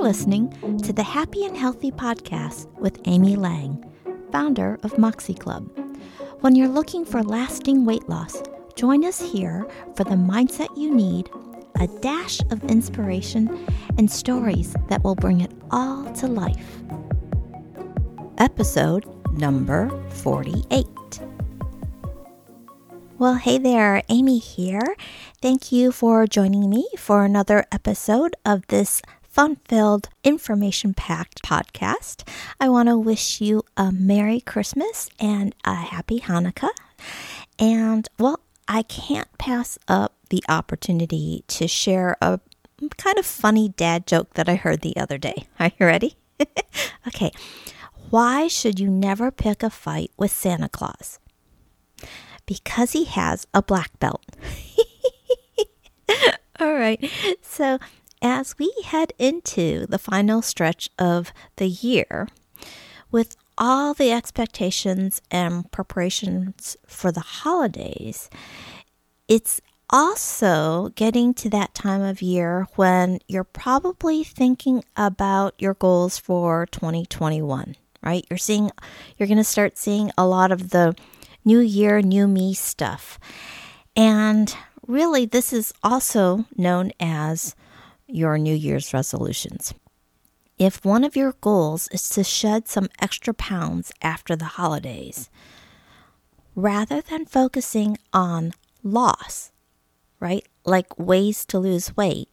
[0.00, 3.84] You're listening to the Happy and Healthy Podcast with Amy Lang,
[4.32, 5.70] founder of Moxie Club.
[6.40, 8.42] When you're looking for lasting weight loss,
[8.76, 11.28] join us here for the mindset you need,
[11.80, 13.66] a dash of inspiration,
[13.98, 16.80] and stories that will bring it all to life.
[18.38, 19.04] Episode
[19.34, 20.86] number 48.
[23.18, 24.96] Well, hey there, Amy here.
[25.42, 29.02] Thank you for joining me for another episode of this
[29.40, 32.28] fun filled, information packed podcast.
[32.60, 36.68] I want to wish you a Merry Christmas and a Happy Hanukkah.
[37.58, 42.38] And, well, I can't pass up the opportunity to share a
[42.98, 45.46] kind of funny dad joke that I heard the other day.
[45.58, 46.16] Are you ready?
[47.08, 47.32] okay.
[48.10, 51.18] Why should you never pick a fight with Santa Claus?
[52.44, 54.26] because he has a black belt.
[56.60, 57.08] All right.
[57.42, 57.78] So,
[58.22, 62.28] as we head into the final stretch of the year,
[63.10, 68.30] with all the expectations and preparations for the holidays,
[69.28, 76.16] it's also getting to that time of year when you're probably thinking about your goals
[76.16, 78.24] for 2021, right?
[78.30, 78.70] You're seeing,
[79.16, 80.94] you're going to start seeing a lot of the
[81.44, 83.18] new year, new me stuff.
[83.96, 84.54] And
[84.86, 87.56] really, this is also known as
[88.14, 89.74] your New Year's resolutions.
[90.58, 95.30] If one of your goals is to shed some extra pounds after the holidays,
[96.54, 99.52] rather than focusing on loss,
[100.18, 102.28] right, like ways to lose weight,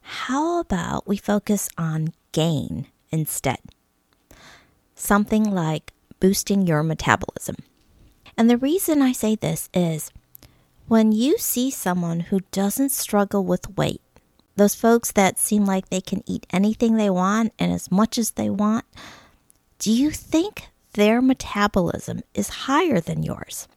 [0.00, 3.58] how about we focus on gain instead?
[4.94, 7.56] Something like boosting your metabolism.
[8.38, 10.12] And the reason I say this is
[10.86, 14.00] when you see someone who doesn't struggle with weight,
[14.56, 18.32] those folks that seem like they can eat anything they want and as much as
[18.32, 18.84] they want,
[19.78, 23.68] do you think their metabolism is higher than yours?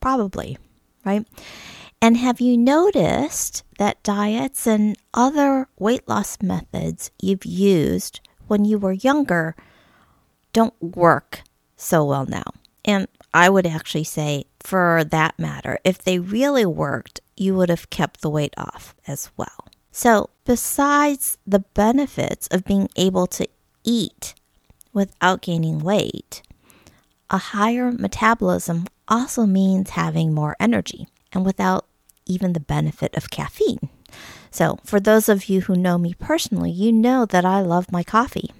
[0.00, 0.58] Probably,
[1.04, 1.26] right?
[2.02, 8.78] And have you noticed that diets and other weight loss methods you've used when you
[8.78, 9.54] were younger
[10.52, 11.42] don't work
[11.76, 12.44] so well now?
[12.84, 17.90] And I would actually say, for that matter, if they really worked, you would have
[17.90, 19.66] kept the weight off as well.
[19.90, 23.48] So, besides the benefits of being able to
[23.82, 24.34] eat
[24.92, 26.42] without gaining weight,
[27.30, 31.86] a higher metabolism also means having more energy and without
[32.26, 33.88] even the benefit of caffeine.
[34.50, 38.02] So, for those of you who know me personally, you know that I love my
[38.02, 38.50] coffee.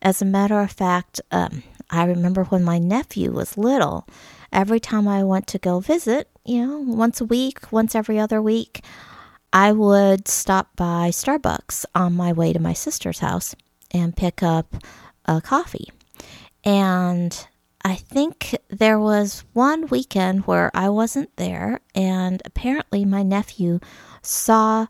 [0.00, 4.06] As a matter of fact, um, I remember when my nephew was little,
[4.52, 8.40] every time I went to go visit, you know, once a week, once every other
[8.42, 8.84] week,
[9.52, 13.54] I would stop by Starbucks on my way to my sister's house
[13.90, 14.76] and pick up
[15.26, 15.92] a coffee.
[16.64, 17.46] And
[17.84, 23.80] I think there was one weekend where I wasn't there, and apparently my nephew
[24.22, 24.86] saw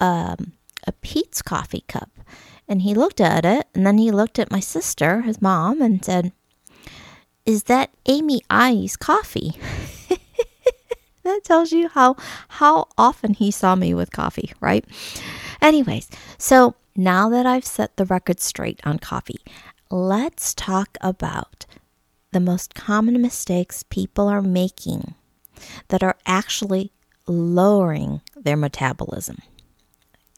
[0.00, 0.52] um,
[0.86, 2.10] a Peet's coffee cup.
[2.68, 6.04] And he looked at it, and then he looked at my sister, his mom, and
[6.04, 6.32] said,
[7.44, 9.52] is that Amy I's coffee.
[11.26, 12.16] that tells you how
[12.48, 14.84] how often he saw me with coffee, right?
[15.60, 19.40] Anyways, so now that I've set the record straight on coffee,
[19.90, 21.66] let's talk about
[22.32, 25.14] the most common mistakes people are making
[25.88, 26.92] that are actually
[27.26, 29.38] lowering their metabolism.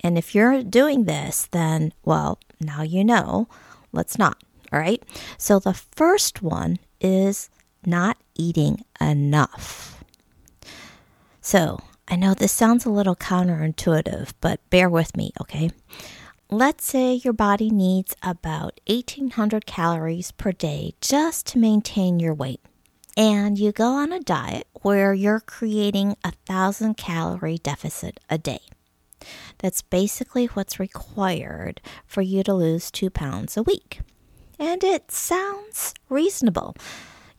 [0.03, 3.49] And if you're doing this, then, well, now you know,
[3.93, 4.43] let's not.
[4.73, 5.03] All right.
[5.39, 7.51] So the first one is
[7.85, 9.88] not eating enough.
[11.51, 15.71] So, I know this sounds a little counterintuitive, but bear with me, okay?
[16.51, 22.61] Let's say your body needs about 1800 calories per day just to maintain your weight.
[23.17, 28.61] And you go on a diet where you're creating a thousand calorie deficit a day.
[29.57, 34.01] That's basically what's required for you to lose two pounds a week
[34.59, 36.75] and it sounds reasonable.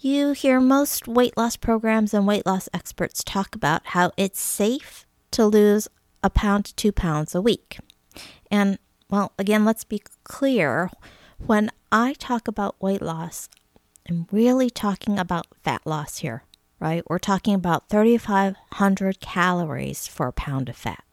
[0.01, 5.05] You hear most weight loss programs and weight loss experts talk about how it's safe
[5.31, 5.89] to lose
[6.23, 7.79] a pound to two pounds a week.
[8.49, 8.79] And,
[9.09, 10.89] well, again, let's be clear
[11.45, 13.49] when I talk about weight loss,
[14.07, 16.43] I'm really talking about fat loss here,
[16.79, 17.03] right?
[17.09, 21.03] We're talking about 3,500 calories for a pound of fat.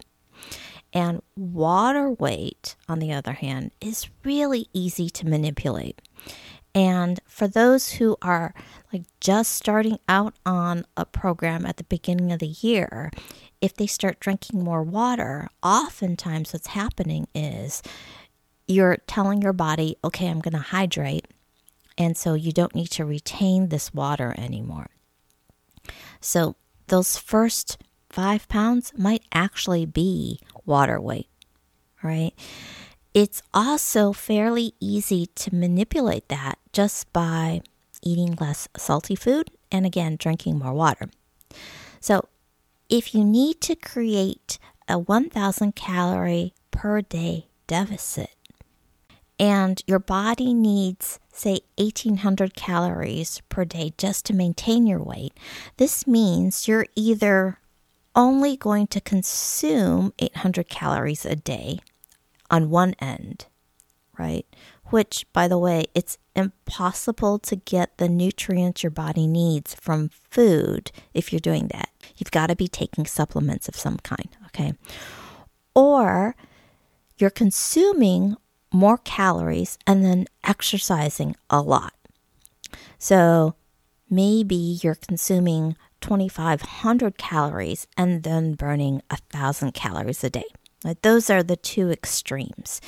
[0.93, 6.01] And water weight, on the other hand, is really easy to manipulate.
[6.77, 8.53] And for those who are
[8.93, 13.11] like just starting out on a program at the beginning of the year,
[13.63, 17.83] if they start drinking more water, oftentimes what's happening is
[18.69, 21.27] you're telling your body, okay, I'm going to hydrate.
[21.97, 24.91] And so you don't need to retain this water anymore.
[26.21, 26.57] So
[26.89, 27.79] those first
[28.11, 31.31] five pounds might actually be water weight,
[32.03, 32.35] right?
[33.17, 37.63] It's also fairly easy to manipulate that just by
[38.03, 41.09] eating less salty food and again, drinking more water.
[41.99, 42.29] So
[42.91, 48.35] if you need to create a 1000 calorie per day deficit,
[49.41, 55.33] and your body needs, say, 1800 calories per day just to maintain your weight,
[55.79, 57.61] this means you're either
[58.15, 61.79] only going to consume 800 calories a day
[62.51, 63.47] on one end,
[64.19, 64.47] right?
[64.87, 70.93] Which, by the way, it's impossible to get the nutrients your body needs from food
[71.13, 71.91] if you're doing that.
[72.17, 74.75] You've got to be taking supplements of some kind, okay?
[75.75, 76.37] Or
[77.19, 78.37] you're consuming
[78.73, 81.95] more calories and then exercising a lot.
[82.99, 83.55] So
[84.09, 90.45] maybe you're consuming 2,500 calories and then burning 1,000 calories a day.
[91.03, 92.81] Those are the two extremes.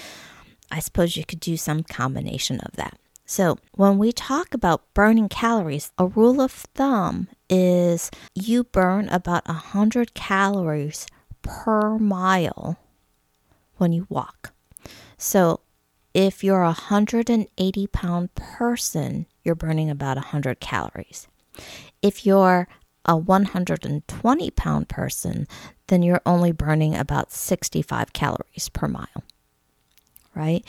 [0.70, 2.98] I suppose you could do some combination of that.
[3.24, 9.46] So, when we talk about burning calories, a rule of thumb is you burn about
[9.46, 11.06] 100 calories
[11.42, 12.78] per mile
[13.76, 14.52] when you walk.
[15.18, 15.60] So,
[16.14, 21.28] if you're a 180 pound person, you're burning about 100 calories.
[22.00, 22.66] If you're
[23.08, 25.48] a 120 pound person,
[25.88, 29.24] then you're only burning about 65 calories per mile.
[30.34, 30.64] Right?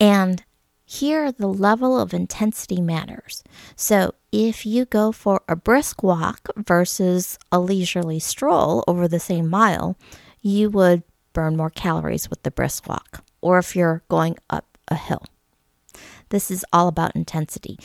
[0.00, 0.42] And
[0.84, 3.44] here, the level of intensity matters.
[3.76, 9.48] So, if you go for a brisk walk versus a leisurely stroll over the same
[9.48, 9.98] mile,
[10.40, 11.02] you would
[11.34, 15.24] burn more calories with the brisk walk, or if you're going up a hill.
[16.30, 17.78] This is all about intensity.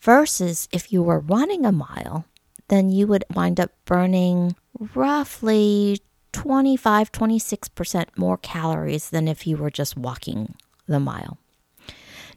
[0.00, 2.24] Versus if you were running a mile,
[2.70, 4.56] then you would wind up burning
[4.94, 6.00] roughly
[6.32, 10.54] 25, 26% more calories than if you were just walking
[10.86, 11.38] the mile.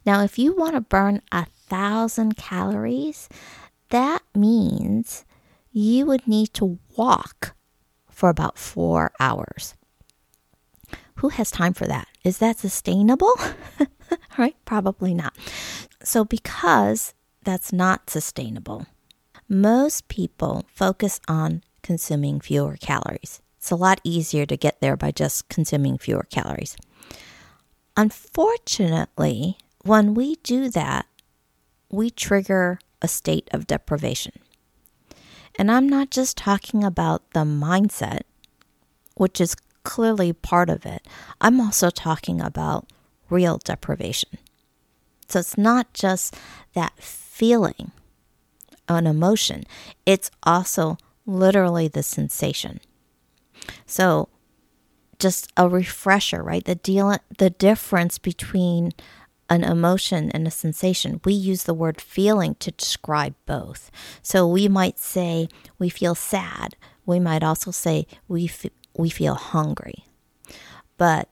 [0.04, 3.28] Now, if you want to burn a thousand calories,
[3.90, 5.24] that means
[5.72, 7.54] you would need to walk
[8.10, 9.74] for about four hours.
[11.16, 12.08] Who has time for that?
[12.24, 13.32] Is that sustainable?
[14.38, 14.56] right?
[14.64, 15.34] Probably not.
[16.02, 17.14] So, because
[17.44, 18.86] that's not sustainable,
[19.48, 23.40] most people focus on consuming fewer calories.
[23.58, 26.76] It's a lot easier to get there by just consuming fewer calories.
[27.96, 31.06] Unfortunately, when we do that,
[31.90, 34.32] we trigger a state of deprivation.
[35.56, 38.22] And I'm not just talking about the mindset,
[39.14, 39.54] which is
[39.84, 41.06] clearly part of it.
[41.40, 42.88] I'm also talking about
[43.30, 44.38] real deprivation.
[45.28, 46.36] So it's not just
[46.74, 47.92] that feeling,
[48.88, 49.64] an emotion,
[50.04, 52.80] it's also literally the sensation.
[53.86, 54.28] So
[55.18, 56.64] just a refresher, right?
[56.64, 58.92] The deal the difference between
[59.48, 61.20] an emotion and a sensation.
[61.24, 63.90] We use the word feeling to describe both.
[64.22, 65.48] So we might say
[65.78, 66.76] we feel sad.
[67.06, 68.66] We might also say we f-
[68.96, 70.04] we feel hungry.
[70.96, 71.28] But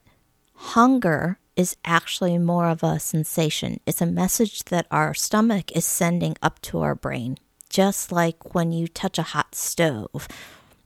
[0.55, 3.81] hunger is actually more of a sensation.
[3.87, 7.39] It's a message that our stomach is sending up to our brain.
[7.69, 10.29] Just like when you touch a hot stove,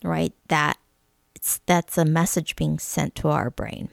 [0.02, 0.32] right?
[0.48, 0.78] That
[1.66, 3.88] that's a message being sent to our brain.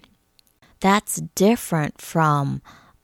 [0.80, 2.62] That's different from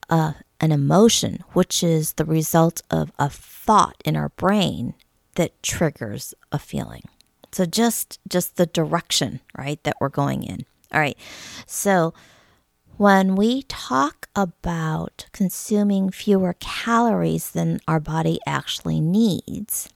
[0.10, 4.96] a, an emotion, which is the result of a thought in our brain
[5.36, 7.04] that triggers a feeling.
[7.52, 10.66] So just just the direction, right, that we're going in.
[10.94, 11.18] All right.
[11.66, 12.14] So
[13.00, 19.88] when we talk about consuming fewer calories than our body actually needs,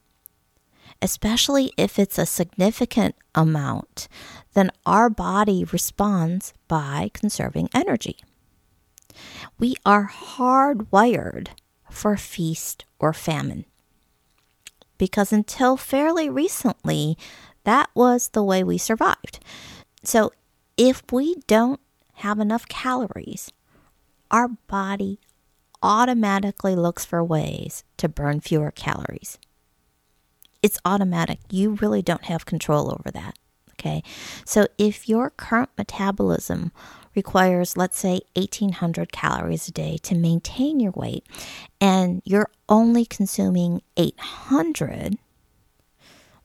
[1.01, 4.07] especially if it's a significant amount,
[4.53, 8.15] then our body responds by conserving energy.
[9.59, 11.49] We are hardwired
[11.89, 13.65] for feast or famine.
[14.97, 17.17] Because until fairly recently,
[17.65, 19.41] that was the way we survived.
[20.05, 20.31] So
[20.77, 21.81] if we don't
[22.13, 23.51] have enough calories,
[24.31, 25.19] our body
[25.81, 29.37] automatically looks for ways to burn fewer calories.
[30.61, 31.39] It's automatic.
[31.49, 33.37] You really don't have control over that.
[33.71, 34.01] Okay.
[34.45, 36.71] So if your current metabolism
[37.15, 41.25] requires, let's say, 1800 calories a day to maintain your weight,
[41.81, 45.17] and you're only consuming 800,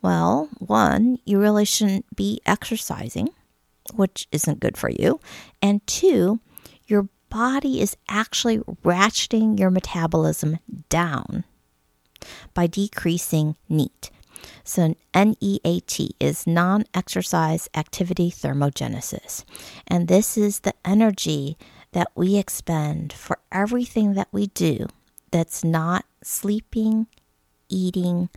[0.02, 3.30] well, one, you really shouldn't be exercising,
[3.94, 5.20] which isn't good for you.
[5.62, 6.40] And two,
[6.86, 11.44] your body is actually ratcheting your metabolism down
[12.54, 14.10] by decreasing NEAT.
[14.64, 19.44] So, NEAT is non exercise activity thermogenesis.
[19.86, 21.56] And this is the energy
[21.92, 24.86] that we expend for everything that we do
[25.30, 27.06] that's not sleeping,
[27.68, 28.28] eating,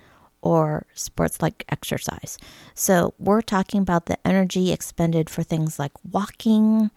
[0.42, 2.38] or sports like exercise.
[2.74, 6.92] So, we're talking about the energy expended for things like walking,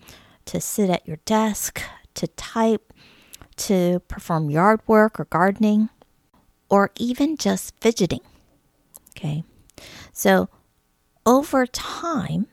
[0.47, 1.83] to sit at your desk,
[2.15, 2.93] to type,
[3.57, 5.89] to perform yard work or gardening,
[6.69, 8.21] or even just fidgeting.
[9.11, 9.45] Okay.
[10.13, 10.49] So,
[11.27, 12.47] over time,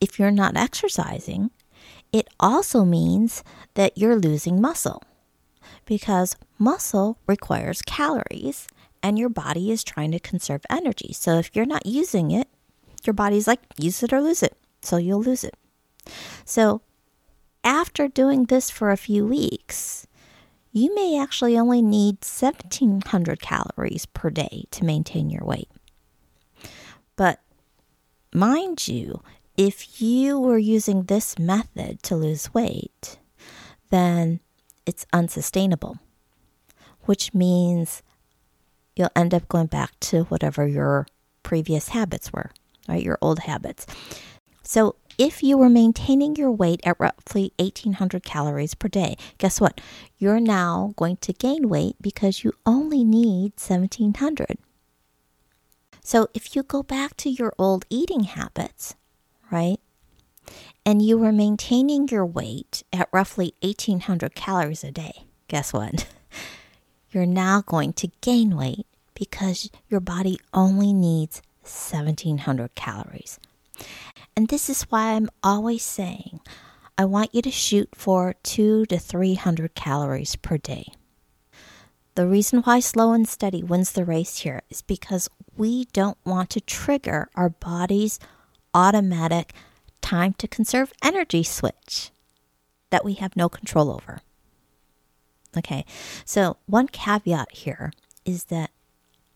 [0.00, 1.50] if you're not exercising,
[2.12, 3.42] it also means
[3.74, 5.02] that you're losing muscle
[5.86, 8.66] because muscle requires calories
[9.02, 11.12] and your body is trying to conserve energy.
[11.12, 12.48] So if you're not using it,
[13.04, 14.56] your body's like, use it or lose it.
[14.80, 15.54] So you'll lose it.
[16.44, 16.82] So
[17.64, 20.06] after doing this for a few weeks,
[20.72, 25.68] you may actually only need 1700 calories per day to maintain your weight.
[27.16, 27.40] But
[28.32, 29.22] mind you,
[29.56, 33.18] if you were using this method to lose weight,
[33.90, 34.40] then
[34.86, 35.98] it's unsustainable,
[37.02, 38.02] which means
[38.96, 41.06] you'll end up going back to whatever your
[41.42, 42.50] previous habits were,
[42.88, 43.02] right?
[43.02, 43.86] Your old habits.
[44.62, 49.80] So if you were maintaining your weight at roughly 1800 calories per day, guess what?
[50.18, 54.58] You're now going to gain weight because you only need 1700.
[56.02, 58.94] So if you go back to your old eating habits,
[59.50, 59.78] right?
[60.84, 66.06] And you were maintaining your weight at roughly 1800 calories a day, guess what?
[67.12, 73.38] You're now going to gain weight because your body only needs 1700 calories.
[74.34, 76.40] And this is why I'm always saying
[76.96, 80.86] I want you to shoot for 2 to 300 calories per day.
[82.14, 86.50] The reason why slow and steady wins the race here is because we don't want
[86.50, 88.18] to trigger our body's
[88.74, 89.52] automatic
[90.00, 92.10] time to conserve energy switch
[92.90, 94.20] that we have no control over.
[95.56, 95.84] Okay,
[96.24, 97.92] so one caveat here
[98.24, 98.70] is that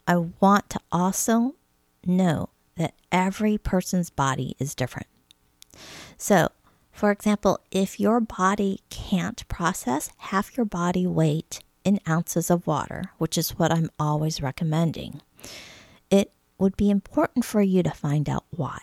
[0.07, 1.57] I want to also
[2.05, 5.09] know that every person's body is different.
[6.17, 6.49] So,
[6.93, 13.11] for example, if your body can't process half your body weight in ounces of water,
[13.19, 15.21] which is what I'm always recommending,
[16.11, 18.79] it would be important for you to find out why.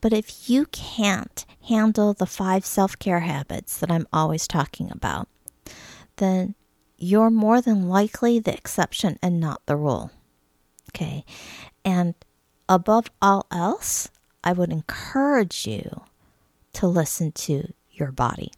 [0.00, 5.28] But if you can't handle the five self care habits that I'm always talking about,
[6.16, 6.54] then
[6.98, 10.10] you're more than likely the exception and not the rule.
[10.90, 11.24] Okay.
[11.84, 12.14] And
[12.68, 14.08] above all else,
[14.42, 16.02] I would encourage you
[16.74, 18.52] to listen to your body.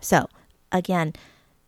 [0.00, 0.28] So,
[0.72, 1.14] again,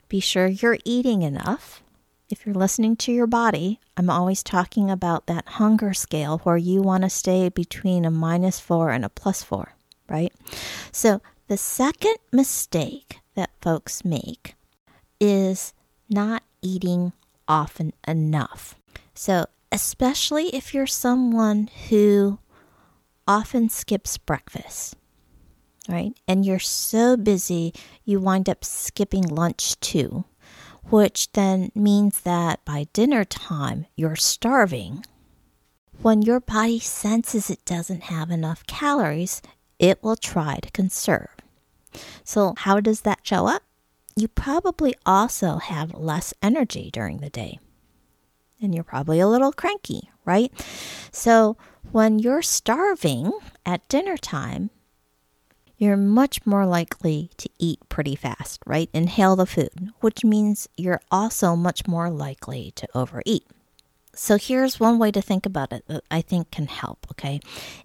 [0.08, 1.82] be sure you're eating enough.
[2.30, 6.82] If you're listening to your body, I'm always talking about that hunger scale where you
[6.82, 9.74] want to stay between a minus four and a plus four,
[10.08, 10.32] right?
[10.92, 14.56] So, the second mistake that folks make
[15.20, 15.72] is
[16.10, 17.12] not eating
[17.46, 18.74] often enough.
[19.14, 22.40] So, especially if you're someone who
[23.28, 24.96] often skips breakfast,
[25.88, 26.12] right?
[26.26, 27.72] And you're so busy,
[28.04, 30.24] you wind up skipping lunch too,
[30.86, 35.04] which then means that by dinner time, you're starving.
[36.02, 39.42] When your body senses it doesn't have enough calories,
[39.78, 41.37] it will try to conserve.
[42.24, 43.62] So, how does that show up?
[44.16, 47.58] You probably also have less energy during the day
[48.60, 50.52] and you're probably a little cranky, right?
[51.12, 51.56] So
[51.92, 53.32] when you're starving
[53.64, 54.70] at dinner time,
[55.76, 58.90] you're much more likely to eat pretty fast, right?
[58.92, 63.46] Inhale the food, which means you're also much more likely to overeat.
[64.12, 67.38] So here's one way to think about it that I think can help, okay?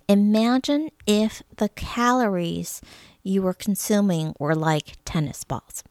[0.09, 2.81] Imagine if the calories
[3.23, 5.83] you were consuming were like tennis balls,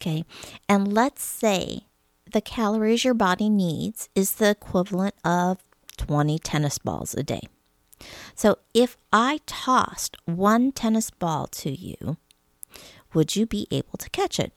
[0.00, 0.24] okay?
[0.68, 1.86] And let's say
[2.30, 5.58] the calories your body needs is the equivalent of
[5.96, 7.42] 20 tennis balls a day.
[8.34, 12.16] So if I tossed one tennis ball to you,
[13.14, 14.52] would you be able to catch it?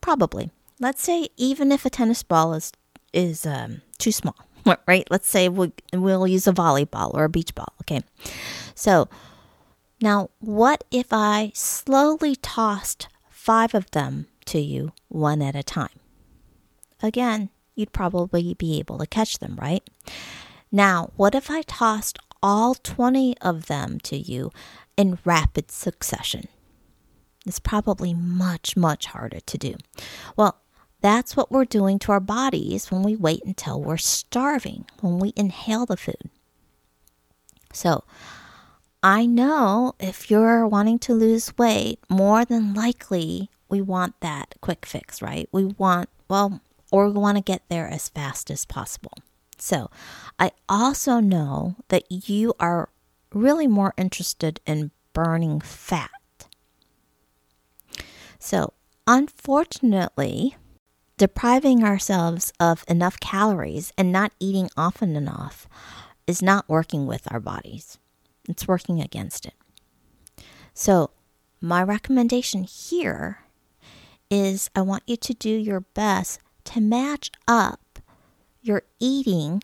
[0.00, 0.50] Probably.
[0.80, 2.72] Let's say even if a tennis ball is
[3.12, 4.36] is um, too small,
[4.86, 5.06] right?
[5.10, 7.72] Let's say we'll, we'll use a volleyball or a beach ball.
[7.82, 8.02] Okay.
[8.74, 9.08] So
[10.00, 15.90] now, what if I slowly tossed five of them to you one at a time?
[17.02, 19.88] again, you'd probably be able to catch them, right?
[20.70, 24.50] Now, what if I tossed all 20 of them to you
[24.96, 26.48] in rapid succession?
[27.46, 29.76] It's probably much, much harder to do.
[30.36, 30.60] Well,
[31.00, 35.32] that's what we're doing to our bodies when we wait until we're starving, when we
[35.36, 36.30] inhale the food.
[37.72, 38.02] So,
[39.02, 44.84] I know if you're wanting to lose weight, more than likely we want that quick
[44.84, 45.48] fix, right?
[45.52, 49.12] We want, well, or we want to get there as fast as possible.
[49.56, 49.90] So,
[50.38, 52.88] I also know that you are
[53.32, 56.10] really more interested in burning fat.
[58.40, 58.72] So,
[59.06, 60.56] unfortunately,
[61.16, 65.68] depriving ourselves of enough calories and not eating often enough
[66.26, 67.98] is not working with our bodies.
[68.48, 69.54] It's working against it.
[70.74, 71.10] So,
[71.60, 73.40] my recommendation here
[74.30, 77.98] is I want you to do your best to match up
[78.62, 79.62] your eating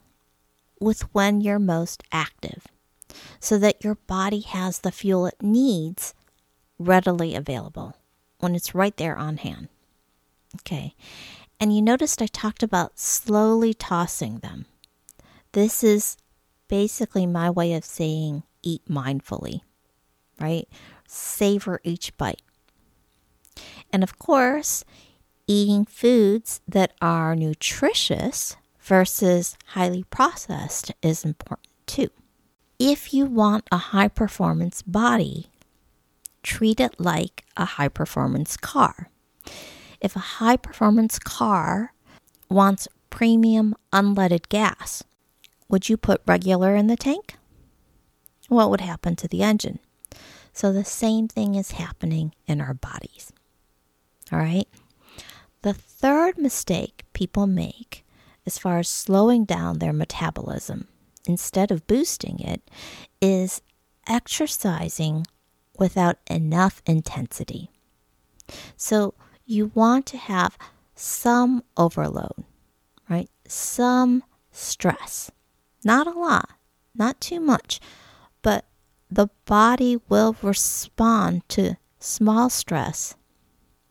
[0.81, 2.67] with when you're most active
[3.41, 6.15] so that your body has the fuel it needs
[6.79, 7.97] readily available
[8.39, 9.69] when it's right there on hand.
[10.57, 10.95] Okay.
[11.61, 14.67] And you noticed I talked about slowly tossing them.
[15.53, 16.17] This is
[16.69, 19.61] basically my way of saying eat mindfully,
[20.41, 20.69] right?
[21.07, 22.43] Savor each bite.
[23.93, 24.85] And of course,
[25.47, 32.11] eating foods that are nutritious versus highly processed is important too.
[32.79, 35.47] If you want a high performance body,
[36.43, 39.11] treat it like a high performance car.
[40.01, 41.93] If a high performance car
[42.51, 45.05] wants premium unleaded gas,
[45.69, 47.37] would you put regular in the tank?
[48.49, 49.79] What would happen to the engine?
[50.53, 53.33] So the same thing is happening in our bodies.
[54.31, 54.69] All right.
[55.63, 58.05] The third mistake people make
[58.47, 60.89] as far as slowing down their metabolism
[61.27, 62.63] instead of boosting it
[63.21, 63.63] is
[64.07, 65.27] exercising
[65.79, 67.71] without enough intensity.
[68.77, 69.15] So
[69.47, 70.59] you want to have
[70.95, 72.45] some overload,
[73.09, 73.31] right?
[73.49, 75.31] Some stress.
[75.83, 76.51] Not a lot,
[76.95, 77.81] not too much,
[78.45, 78.67] but
[79.11, 83.17] the body will respond to small stress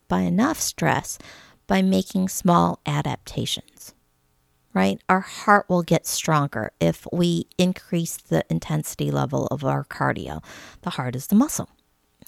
[0.08, 1.18] by enough stress
[1.66, 3.94] by making small adaptations
[4.74, 5.00] right?
[5.08, 10.42] Our heart will get stronger if we increase the intensity level of our cardio.
[10.82, 11.70] The heart is the muscle.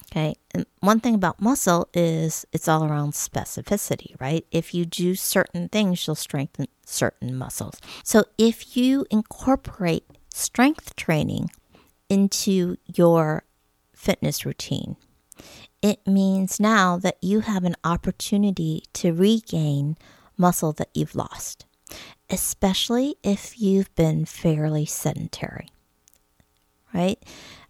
[0.09, 0.35] Okay.
[0.51, 4.45] And one thing about muscle is it's all around specificity, right?
[4.51, 7.81] If you do certain things, you'll strengthen certain muscles.
[8.03, 11.49] So if you incorporate strength training
[12.09, 13.43] into your
[13.93, 14.95] fitness routine,
[15.81, 19.97] it means now that you have an opportunity to regain
[20.37, 21.67] muscle that you've lost
[22.29, 25.69] especially if you've been fairly sedentary.
[26.93, 27.23] Right?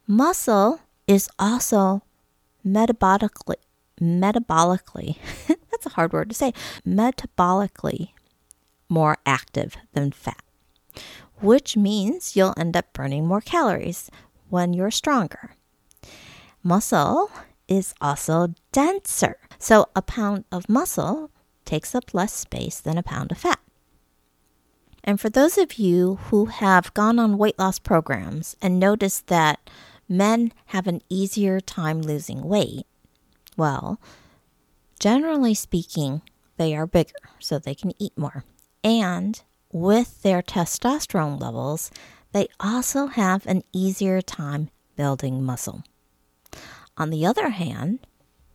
[0.06, 2.04] Muscle is also
[2.66, 3.56] metabolically
[4.00, 5.18] metabolically
[5.72, 6.54] that's a hard word to say
[6.86, 8.10] metabolically
[8.90, 10.44] more active than fat
[11.40, 14.12] which means you'll end up burning more calories
[14.50, 15.52] when you're stronger.
[16.64, 17.32] Muscle
[17.68, 19.38] is also denser.
[19.60, 21.32] So a pound of muscle
[21.66, 23.60] takes up less space than a pound of fat.
[25.04, 29.70] And for those of you who have gone on weight loss programs and noticed that
[30.10, 32.86] men have an easier time losing weight,
[33.56, 34.00] well,
[35.00, 36.22] generally speaking,
[36.58, 38.44] they are bigger, so they can eat more.
[38.84, 41.92] And with their testosterone levels,
[42.38, 45.84] they also have an easier time building muscle.
[46.96, 48.06] On the other hand,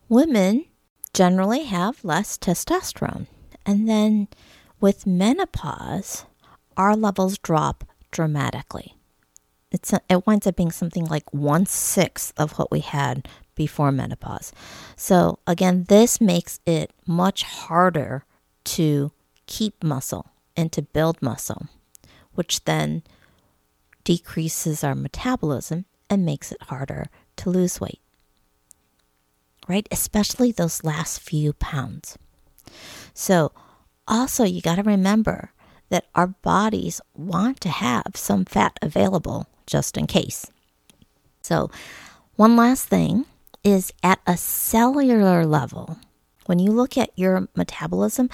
[0.09, 0.67] women
[1.13, 3.27] generally have less testosterone.
[3.67, 4.29] And then
[4.81, 6.27] with menopause,
[6.77, 8.95] our levels drop dramatically.
[9.73, 13.91] It's a, it winds up being something like one sixth of what we had before
[13.91, 14.53] menopause.
[14.95, 18.25] So again, this makes it much harder
[18.65, 19.11] to
[19.47, 21.67] keep muscle and to build muscle,
[22.35, 23.03] which then
[24.05, 28.01] decreases our metabolism and makes it harder to lose weight.
[29.69, 29.87] Right?
[29.91, 32.19] Especially those last few pounds.
[33.15, 33.53] So,
[34.09, 35.53] also, you got to remember
[35.89, 40.47] that our bodies want to have some fat available just in case.
[41.43, 41.71] So,
[42.37, 43.27] one last thing
[43.63, 45.99] is at a cellular level,
[46.47, 48.29] when you look at your metabolism,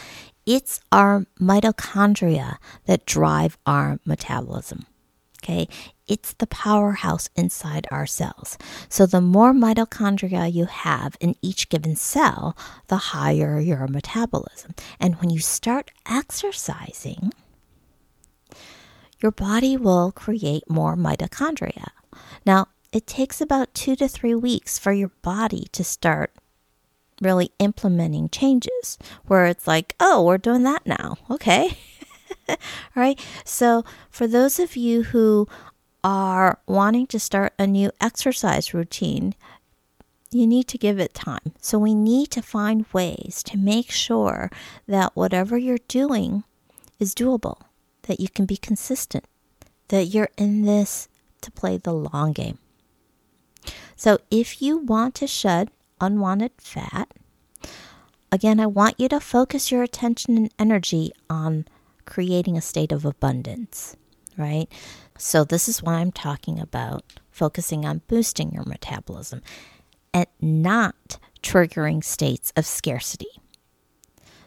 [0.46, 4.86] it's our mitochondria that drive our metabolism.
[5.42, 5.68] Okay,
[6.08, 8.58] it's the powerhouse inside our cells.
[8.88, 12.56] So, the more mitochondria you have in each given cell,
[12.88, 14.74] the higher your metabolism.
[14.98, 17.32] And when you start exercising,
[19.22, 21.88] your body will create more mitochondria.
[22.44, 26.32] Now, it takes about two to three weeks for your body to start
[27.20, 31.16] really implementing changes where it's like, oh, we're doing that now.
[31.30, 31.76] Okay.
[32.48, 32.56] All
[32.96, 33.18] right.
[33.44, 35.48] So, for those of you who
[36.04, 39.34] are wanting to start a new exercise routine,
[40.30, 41.52] you need to give it time.
[41.60, 44.50] So, we need to find ways to make sure
[44.86, 46.44] that whatever you're doing
[46.98, 47.60] is doable,
[48.02, 49.24] that you can be consistent,
[49.88, 51.08] that you're in this
[51.40, 52.58] to play the long game.
[53.96, 57.12] So, if you want to shed unwanted fat,
[58.30, 61.66] again, I want you to focus your attention and energy on
[62.08, 63.94] creating a state of abundance,
[64.36, 64.66] right?
[65.18, 69.42] So, this is why I'm talking about focusing on boosting your metabolism
[70.14, 73.30] and not triggering states of scarcity.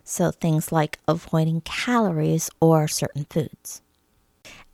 [0.04, 3.82] So, things like avoiding calories or certain foods.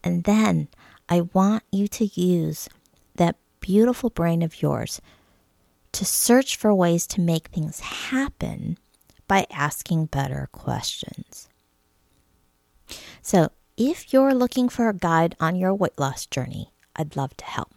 [0.04, 0.70] And then
[1.10, 2.70] I want you to use
[3.16, 5.02] that beautiful brain of yours
[5.92, 8.78] to search for ways to make things happen
[9.28, 11.47] by asking better questions.
[13.28, 17.44] So, if you're looking for a guide on your weight loss journey, I'd love to
[17.44, 17.74] help.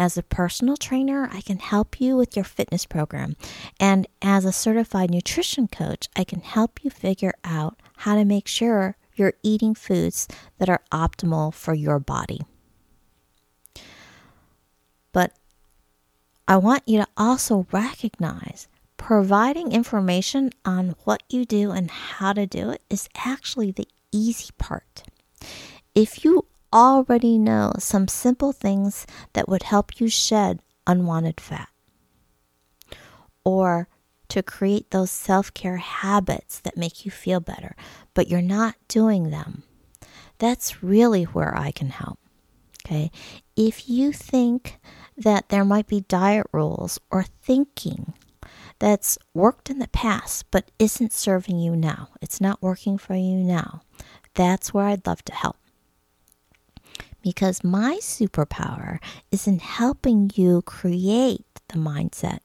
[0.00, 3.36] As a personal trainer, I can help you with your fitness program.
[3.78, 8.48] And as a certified nutrition coach, I can help you figure out how to make
[8.48, 10.26] sure you're eating foods
[10.58, 12.40] that are optimal for your body.
[15.12, 15.34] But
[16.48, 22.44] I want you to also recognize providing information on what you do and how to
[22.44, 25.02] do it is actually the easy part.
[25.94, 31.68] If you already know some simple things that would help you shed unwanted fat,
[33.44, 33.88] or
[34.28, 37.76] to create those self care habits that make you feel better,
[38.14, 39.62] but you're not doing them,
[40.38, 42.18] that's really where I can help.
[42.86, 43.10] Okay.
[43.56, 44.78] If you think
[45.16, 48.14] that there might be diet rules or thinking
[48.78, 52.08] that's worked in the past but isn't serving you now.
[52.20, 53.82] It's not working for you now.
[54.34, 55.56] That's where I'd love to help.
[57.22, 58.98] Because my superpower
[59.30, 62.40] is in helping you create the mindset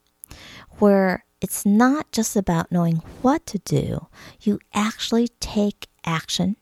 [0.78, 4.08] where it's not just about knowing what to do,
[4.42, 6.56] you actually take action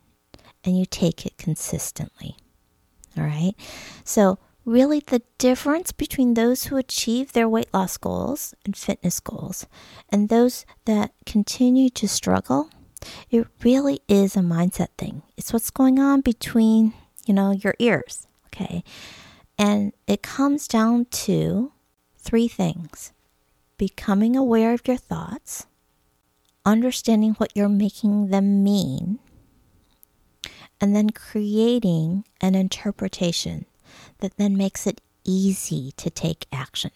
[0.64, 2.36] and you take it consistently.
[3.18, 3.54] All right?
[4.04, 9.66] So, really the difference between those who achieve their weight loss goals and fitness goals
[10.10, 12.70] and those that continue to struggle,
[13.30, 15.24] it really is a mindset thing.
[15.36, 16.94] It's what's going on between,
[17.26, 18.84] you know, your ears, okay?
[19.58, 21.72] And it comes down to
[22.18, 23.12] three things
[23.78, 25.68] becoming aware of your thoughts,
[26.66, 29.20] understanding what you're making them mean,
[30.82, 33.66] and then creating an interpretation
[34.20, 36.92] that then makes it easy to take action.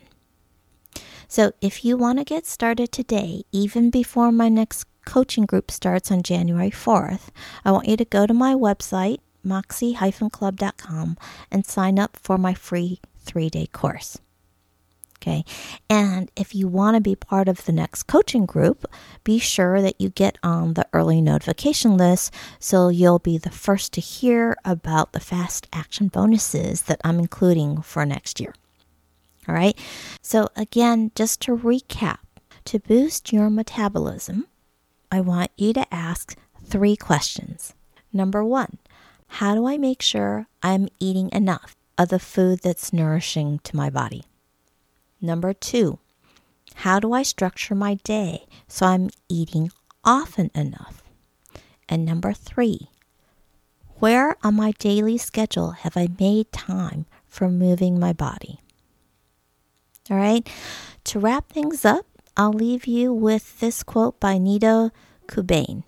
[1.27, 6.11] So, if you want to get started today, even before my next coaching group starts
[6.11, 7.29] on January 4th,
[7.65, 11.17] I want you to go to my website, moxie-club.com,
[11.51, 14.17] and sign up for my free three day course.
[15.21, 15.45] Okay.
[15.87, 18.87] And if you want to be part of the next coaching group,
[19.23, 23.93] be sure that you get on the early notification list so you'll be the first
[23.93, 28.55] to hear about the fast action bonuses that I'm including for next year.
[29.47, 29.77] All right.
[30.23, 32.19] So, again, just to recap,
[32.65, 34.47] to boost your metabolism,
[35.11, 37.73] I want you to ask three questions.
[38.13, 38.77] Number one,
[39.27, 43.89] how do I make sure I'm eating enough of the food that's nourishing to my
[43.89, 44.23] body?
[45.19, 45.99] Number two,
[46.75, 49.71] how do I structure my day so I'm eating
[50.03, 51.03] often enough?
[51.89, 52.89] And number three,
[53.99, 58.59] where on my daily schedule have I made time for moving my body?
[60.09, 60.49] All right,
[61.03, 62.05] to wrap things up,
[62.37, 64.91] I'll leave you with this quote by Nido
[65.27, 65.83] Qubein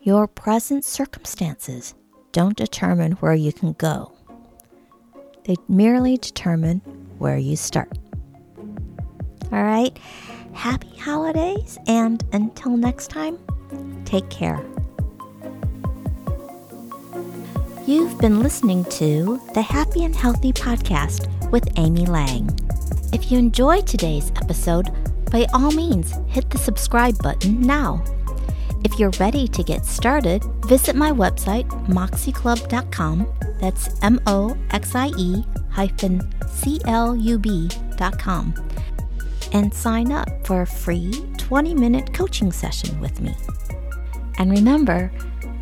[0.00, 1.94] Your present circumstances
[2.32, 4.12] don't determine where you can go,
[5.44, 6.80] they merely determine
[7.18, 7.96] where you start.
[9.50, 9.96] All right.
[10.52, 13.38] Happy holidays, and until next time,
[14.04, 14.60] take care.
[17.86, 22.50] You've been listening to the Happy and Healthy Podcast with Amy Lang.
[23.12, 24.90] If you enjoyed today's episode,
[25.30, 28.02] by all means, hit the subscribe button now.
[28.84, 33.26] If you're ready to get started, visit my website, moxieclub.com.
[33.60, 38.54] That's M O X I E hyphen C L U B.com
[39.52, 43.34] and sign up for a free 20 minute coaching session with me.
[44.38, 45.10] And remember,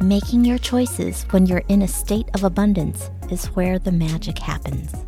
[0.03, 5.06] making your choices when you're in a state of abundance is where the magic happens.